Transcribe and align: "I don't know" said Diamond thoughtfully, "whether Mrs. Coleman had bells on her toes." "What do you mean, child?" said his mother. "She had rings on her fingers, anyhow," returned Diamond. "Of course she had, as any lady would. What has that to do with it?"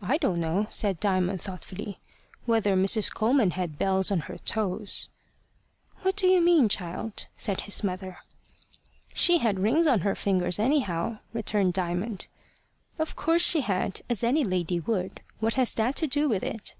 "I 0.00 0.16
don't 0.16 0.40
know" 0.40 0.68
said 0.70 0.98
Diamond 0.98 1.42
thoughtfully, 1.42 2.00
"whether 2.46 2.74
Mrs. 2.74 3.12
Coleman 3.12 3.50
had 3.50 3.76
bells 3.76 4.10
on 4.10 4.20
her 4.20 4.38
toes." 4.38 5.10
"What 6.00 6.16
do 6.16 6.26
you 6.26 6.40
mean, 6.40 6.70
child?" 6.70 7.26
said 7.36 7.60
his 7.60 7.84
mother. 7.84 8.20
"She 9.12 9.36
had 9.40 9.60
rings 9.60 9.86
on 9.86 10.00
her 10.00 10.14
fingers, 10.14 10.58
anyhow," 10.58 11.18
returned 11.34 11.74
Diamond. 11.74 12.26
"Of 12.98 13.16
course 13.16 13.42
she 13.42 13.60
had, 13.60 14.00
as 14.08 14.24
any 14.24 14.44
lady 14.44 14.80
would. 14.80 15.20
What 15.40 15.56
has 15.56 15.74
that 15.74 15.94
to 15.96 16.06
do 16.06 16.26
with 16.26 16.42
it?" 16.42 16.74